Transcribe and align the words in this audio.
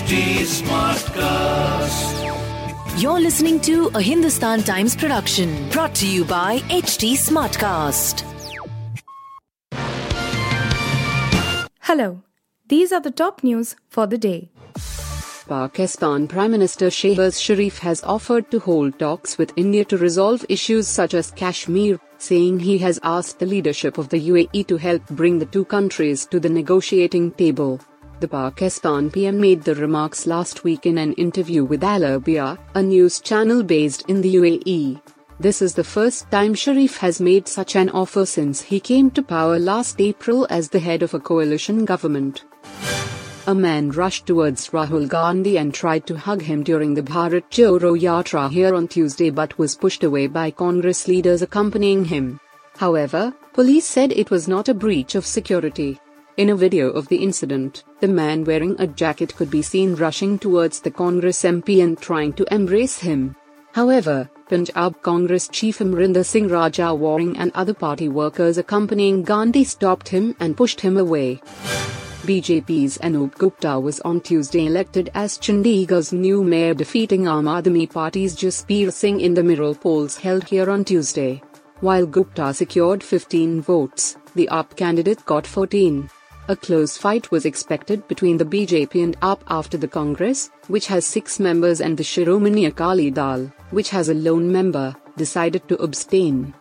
HT 0.00 0.16
Smartcast. 0.48 2.14
You're 3.02 3.20
listening 3.20 3.60
to 3.60 3.88
a 3.88 4.00
Hindustan 4.00 4.62
Times 4.62 4.96
production 4.96 5.68
brought 5.68 5.94
to 5.96 6.06
you 6.08 6.24
by 6.24 6.60
HT 6.70 7.18
Smartcast. 7.18 8.24
Hello, 11.80 12.22
these 12.66 12.92
are 12.92 13.00
the 13.00 13.10
top 13.10 13.44
news 13.44 13.76
for 13.90 14.06
the 14.06 14.16
day. 14.16 14.48
Pakistan 15.46 16.26
Prime 16.26 16.52
Minister 16.52 16.86
Shehbaz 16.86 17.38
Sharif 17.38 17.80
has 17.80 18.02
offered 18.02 18.50
to 18.52 18.58
hold 18.58 18.98
talks 18.98 19.36
with 19.36 19.52
India 19.56 19.84
to 19.84 19.98
resolve 19.98 20.46
issues 20.48 20.88
such 20.88 21.12
as 21.12 21.30
Kashmir, 21.30 22.00
saying 22.16 22.60
he 22.60 22.78
has 22.78 22.98
asked 23.02 23.38
the 23.38 23.44
leadership 23.44 23.98
of 23.98 24.08
the 24.08 24.28
UAE 24.30 24.66
to 24.68 24.78
help 24.78 25.06
bring 25.10 25.38
the 25.38 25.44
two 25.44 25.66
countries 25.66 26.24
to 26.24 26.40
the 26.40 26.48
negotiating 26.48 27.32
table. 27.32 27.78
The 28.20 28.28
Pakistan 28.28 29.10
PM 29.10 29.40
made 29.40 29.62
the 29.62 29.74
remarks 29.74 30.26
last 30.26 30.62
week 30.62 30.84
in 30.84 30.98
an 30.98 31.14
interview 31.14 31.64
with 31.64 31.82
Al 31.82 32.02
Arabiya, 32.02 32.58
a 32.74 32.82
news 32.82 33.18
channel 33.18 33.62
based 33.62 34.04
in 34.10 34.20
the 34.20 34.34
UAE. 34.34 35.00
This 35.38 35.62
is 35.62 35.72
the 35.72 35.84
first 35.84 36.30
time 36.30 36.52
Sharif 36.52 36.98
has 36.98 37.18
made 37.18 37.48
such 37.48 37.76
an 37.76 37.88
offer 37.88 38.26
since 38.26 38.60
he 38.60 38.78
came 38.78 39.10
to 39.12 39.22
power 39.22 39.58
last 39.58 40.02
April 40.02 40.46
as 40.50 40.68
the 40.68 40.80
head 40.80 41.02
of 41.02 41.14
a 41.14 41.18
coalition 41.18 41.86
government. 41.86 42.44
A 43.46 43.54
man 43.54 43.90
rushed 43.90 44.26
towards 44.26 44.68
Rahul 44.68 45.08
Gandhi 45.08 45.56
and 45.56 45.72
tried 45.72 46.06
to 46.06 46.18
hug 46.18 46.42
him 46.42 46.62
during 46.62 46.92
the 46.92 47.02
Bharat 47.02 47.44
Jodo 47.48 47.98
Yatra 47.98 48.50
here 48.50 48.74
on 48.74 48.86
Tuesday 48.86 49.30
but 49.30 49.58
was 49.58 49.74
pushed 49.74 50.04
away 50.04 50.26
by 50.26 50.50
Congress 50.50 51.08
leaders 51.08 51.40
accompanying 51.40 52.04
him. 52.04 52.38
However, 52.76 53.32
police 53.54 53.86
said 53.86 54.12
it 54.12 54.30
was 54.30 54.46
not 54.46 54.68
a 54.68 54.74
breach 54.74 55.14
of 55.14 55.24
security. 55.24 55.98
In 56.40 56.48
a 56.48 56.56
video 56.56 56.88
of 56.88 57.06
the 57.08 57.18
incident, 57.22 57.84
the 58.00 58.08
man 58.08 58.44
wearing 58.44 58.74
a 58.78 58.86
jacket 58.86 59.36
could 59.36 59.50
be 59.50 59.60
seen 59.60 59.94
rushing 59.94 60.38
towards 60.38 60.80
the 60.80 60.90
Congress 60.90 61.42
MP 61.42 61.84
and 61.84 62.00
trying 62.00 62.32
to 62.32 62.46
embrace 62.50 62.98
him. 62.98 63.36
However, 63.72 64.30
Punjab 64.48 65.02
Congress 65.02 65.48
Chief 65.48 65.80
Amrinder 65.80 66.24
Singh 66.24 66.48
Raja 66.48 66.94
Warring 66.94 67.36
and 67.36 67.52
other 67.54 67.74
party 67.74 68.08
workers 68.08 68.56
accompanying 68.56 69.22
Gandhi 69.22 69.64
stopped 69.64 70.08
him 70.08 70.34
and 70.40 70.56
pushed 70.56 70.80
him 70.80 70.96
away. 70.96 71.42
BJP's 72.22 72.96
Anup 73.02 73.36
Gupta 73.36 73.78
was 73.78 74.00
on 74.00 74.22
Tuesday 74.22 74.64
elected 74.64 75.10
as 75.12 75.36
Chandigarh's 75.36 76.10
new 76.10 76.42
mayor 76.42 76.72
defeating 76.72 77.24
Aam 77.24 77.50
Aadmi 77.54 77.92
Party's 77.92 78.34
Jasbir 78.34 78.90
Singh 78.90 79.20
in 79.20 79.34
the 79.34 79.42
mayoral 79.42 79.74
polls 79.74 80.16
held 80.16 80.44
here 80.44 80.70
on 80.70 80.86
Tuesday. 80.86 81.42
While 81.80 82.06
Gupta 82.06 82.54
secured 82.54 83.04
15 83.04 83.60
votes, 83.60 84.16
the 84.34 84.48
AAP 84.50 84.76
candidate 84.76 85.22
got 85.26 85.46
14. 85.46 86.08
A 86.48 86.56
close 86.56 86.96
fight 86.96 87.30
was 87.30 87.44
expected 87.44 88.06
between 88.08 88.36
the 88.36 88.44
BJP 88.44 89.04
and 89.04 89.20
AAP 89.20 89.40
after 89.48 89.76
the 89.76 89.86
Congress, 89.86 90.50
which 90.68 90.86
has 90.88 91.06
six 91.06 91.38
members, 91.38 91.80
and 91.80 91.96
the 91.96 92.02
Shiromani 92.02 92.66
Akali 92.66 93.10
Dal, 93.10 93.52
which 93.70 93.90
has 93.90 94.08
a 94.08 94.14
lone 94.14 94.50
member, 94.50 94.96
decided 95.16 95.68
to 95.68 95.76
abstain. 95.76 96.52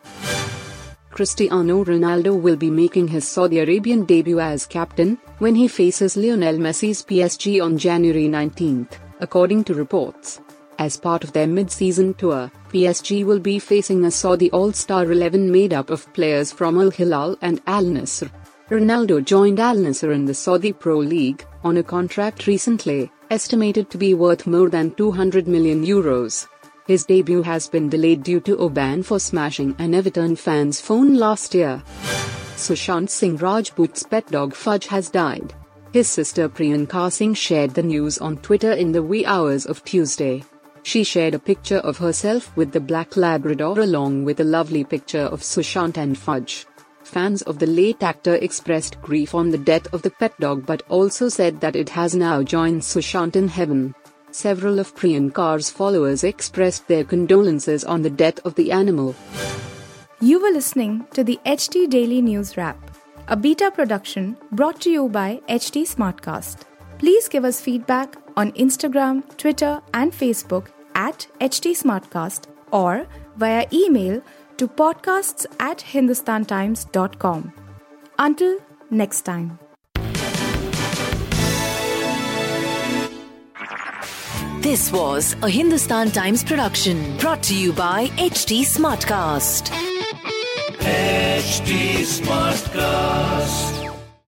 Cristiano 1.10 1.84
Ronaldo 1.84 2.40
will 2.40 2.56
be 2.56 2.70
making 2.70 3.08
his 3.08 3.28
Saudi 3.28 3.60
Arabian 3.60 4.06
debut 4.06 4.40
as 4.40 4.66
captain 4.66 5.18
when 5.40 5.56
he 5.56 5.68
faces 5.68 6.16
Lionel 6.16 6.58
Messi's 6.58 7.04
PSG 7.04 7.64
on 7.64 7.78
January 7.78 8.28
19th, 8.28 8.92
according 9.20 9.64
to 9.64 9.74
reports. 9.74 10.40
As 10.78 10.96
part 10.96 11.24
of 11.24 11.34
their 11.34 11.48
mid-season 11.48 12.14
tour, 12.14 12.52
PSG 12.72 13.26
will 13.26 13.40
be 13.40 13.60
facing 13.60 14.06
a 14.06 14.12
Saudi 14.12 14.50
All-Star 14.52 15.12
11 15.12 15.52
made 15.52 15.74
up 15.74 15.90
of 15.90 16.12
players 16.14 16.54
from 16.54 16.80
Al 16.80 16.92
Hilal 16.92 17.38
and 17.42 17.60
Al 17.68 17.84
Nassr. 17.84 18.30
Ronaldo 18.70 19.26
joined 19.26 19.60
Al 19.60 19.78
Nassr 19.78 20.14
in 20.14 20.26
the 20.26 20.34
Saudi 20.36 20.72
Pro 20.72 21.00
League 21.00 21.44
on 21.64 21.78
a 21.78 21.84
contract 21.84 22.46
recently, 22.46 23.12
estimated 23.32 23.90
to 23.90 23.98
be 23.98 24.14
worth 24.14 24.46
more 24.46 24.70
than 24.70 24.92
200 24.92 25.48
million 25.48 25.84
euros. 25.84 26.48
His 26.86 27.04
debut 27.04 27.42
has 27.42 27.68
been 27.68 27.90
delayed 27.90 28.22
due 28.22 28.40
to 28.42 28.58
a 28.58 28.70
ban 28.70 29.02
for 29.02 29.20
smashing 29.20 29.76
an 29.80 29.96
Everton 29.96 30.36
fan's 30.36 30.80
phone 30.80 31.16
last 31.16 31.56
year. 31.56 31.82
Sushant 32.58 33.10
Singh 33.10 33.38
Rajput's 33.38 34.04
pet 34.04 34.28
dog 34.28 34.54
Fudge 34.54 34.86
has 34.86 35.10
died. 35.10 35.52
His 35.92 36.08
sister 36.08 36.48
Priyanka 36.48 37.12
Singh 37.12 37.34
shared 37.34 37.74
the 37.74 37.82
news 37.82 38.20
on 38.20 38.38
Twitter 38.38 38.74
in 38.74 38.92
the 38.92 39.02
wee 39.02 39.26
hours 39.26 39.66
of 39.66 39.84
Tuesday. 39.84 40.44
She 40.84 41.04
shared 41.04 41.34
a 41.34 41.40
picture 41.40 41.80
of 41.80 41.98
herself 41.98 42.56
with 42.56 42.72
the 42.72 42.80
black 42.80 43.18
Labrador 43.18 43.80
along 43.80 44.26
with 44.26 44.40
a 44.42 44.44
lovely 44.44 44.84
picture 44.84 45.26
of 45.34 45.42
Sushant 45.42 45.98
and 45.98 46.16
Fudge. 46.16 46.68
Fans 47.10 47.42
of 47.42 47.58
the 47.58 47.66
late 47.66 48.04
actor 48.04 48.36
expressed 48.36 49.02
grief 49.02 49.34
on 49.34 49.50
the 49.50 49.58
death 49.58 49.92
of 49.92 50.04
the 50.04 50.12
pet 50.12 50.40
dog 50.40 50.64
but 50.68 50.84
also 50.90 51.28
said 51.28 51.60
that 51.60 51.76
it 51.76 51.90
has 51.90 52.14
now 52.14 52.44
joined 52.44 52.84
Sushant 52.84 53.36
in 53.36 53.48
heaven. 53.48 53.96
Several 54.30 54.78
of 54.78 54.96
Priyanka's 54.96 55.72
followers 55.72 56.24
expressed 56.24 56.88
their 56.88 57.04
condolences 57.04 57.84
on 57.84 58.04
the 58.04 58.12
death 58.12 58.38
of 58.46 58.54
the 58.54 58.72
animal. 58.72 59.16
You 60.22 60.40
were 60.40 60.52
listening 60.52 61.08
to 61.14 61.24
the 61.24 61.40
HT 61.48 61.90
Daily 61.90 62.22
News 62.22 62.56
Wrap, 62.56 62.78
a 63.28 63.36
beta 63.36 63.72
production 63.72 64.38
brought 64.52 64.80
to 64.82 64.92
you 64.92 65.10
by 65.10 65.42
HT 65.50 65.88
Smartcast. 65.96 66.58
Please 67.00 67.28
give 67.28 67.44
us 67.44 67.60
feedback 67.60 68.18
on 68.38 68.52
Instagram, 68.52 69.24
Twitter, 69.36 69.82
and 69.96 70.12
Facebook 70.12 70.68
at 70.94 71.26
HT 71.42 71.72
Smartcast 71.72 72.46
or 72.72 73.08
via 73.38 73.66
email 73.74 74.22
to 74.60 74.68
podcasts 74.68 75.46
at 75.60 75.80
hindustantimes.com. 75.80 77.54
Until 78.18 78.60
next 78.92 79.22
time. 79.22 79.58
This 84.62 84.92
was 84.92 85.36
a 85.42 85.50
Hindustan 85.50 86.12
Times 86.12 86.44
production 86.44 87.18
brought 87.18 87.42
to 87.44 87.56
you 87.56 87.72
by 87.72 88.08
HT 88.18 88.60
Smartcast. 88.66 89.70
HT 90.80 92.04
Smartcast. 92.20 93.79